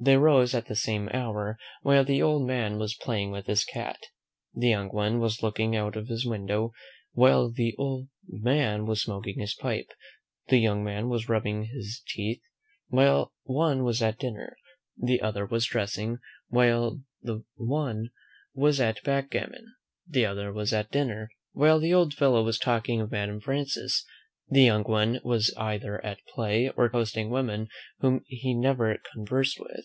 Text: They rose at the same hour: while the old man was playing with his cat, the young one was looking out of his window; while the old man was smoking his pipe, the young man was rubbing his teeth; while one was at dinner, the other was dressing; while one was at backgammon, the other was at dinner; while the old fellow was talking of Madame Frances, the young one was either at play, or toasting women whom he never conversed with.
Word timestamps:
They 0.00 0.16
rose 0.16 0.54
at 0.54 0.66
the 0.66 0.76
same 0.76 1.08
hour: 1.12 1.58
while 1.82 2.04
the 2.04 2.22
old 2.22 2.46
man 2.46 2.78
was 2.78 2.94
playing 2.94 3.32
with 3.32 3.46
his 3.46 3.64
cat, 3.64 3.98
the 4.54 4.68
young 4.68 4.90
one 4.90 5.18
was 5.18 5.42
looking 5.42 5.74
out 5.74 5.96
of 5.96 6.06
his 6.06 6.24
window; 6.24 6.72
while 7.14 7.50
the 7.50 7.74
old 7.78 8.06
man 8.28 8.86
was 8.86 9.02
smoking 9.02 9.40
his 9.40 9.54
pipe, 9.54 9.90
the 10.50 10.58
young 10.58 10.84
man 10.84 11.08
was 11.08 11.28
rubbing 11.28 11.64
his 11.64 12.00
teeth; 12.14 12.40
while 12.86 13.32
one 13.42 13.82
was 13.82 14.00
at 14.00 14.20
dinner, 14.20 14.56
the 14.96 15.20
other 15.20 15.44
was 15.44 15.66
dressing; 15.66 16.18
while 16.46 17.00
one 17.56 18.10
was 18.54 18.80
at 18.80 19.02
backgammon, 19.02 19.74
the 20.06 20.24
other 20.24 20.52
was 20.52 20.72
at 20.72 20.92
dinner; 20.92 21.28
while 21.54 21.80
the 21.80 21.92
old 21.92 22.14
fellow 22.14 22.44
was 22.44 22.60
talking 22.60 23.00
of 23.00 23.10
Madame 23.10 23.40
Frances, 23.40 24.06
the 24.50 24.62
young 24.62 24.82
one 24.84 25.20
was 25.22 25.52
either 25.58 26.02
at 26.02 26.24
play, 26.32 26.70
or 26.70 26.88
toasting 26.88 27.28
women 27.28 27.68
whom 27.98 28.22
he 28.28 28.54
never 28.54 28.96
conversed 29.12 29.60
with. 29.60 29.84